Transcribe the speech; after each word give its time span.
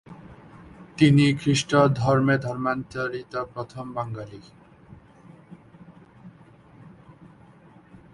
তিনি 0.97 1.25
খ্রিস্ট 1.33 1.71
ধর্মে 1.99 2.35
ধর্মান্তরিত 2.37 3.33
প্রথম 3.53 3.85
বাঙালি। 3.93 4.41